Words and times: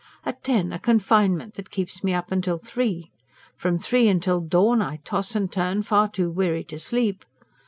At 0.25 0.43
ten 0.43 0.73
a 0.73 0.79
confinement 0.79 1.53
that 1.53 1.69
keeps 1.69 2.03
me 2.03 2.11
up 2.11 2.31
till 2.41 2.57
three. 2.57 3.11
From 3.55 3.77
three 3.77 4.11
till 4.17 4.39
dawn 4.41 4.81
I 4.81 4.95
toss 5.03 5.35
and 5.35 5.53
turn, 5.53 5.83
far 5.83 6.07
too 6.09 6.31
weary 6.31 6.63
to 6.63 6.79
sleep. 6.79 7.23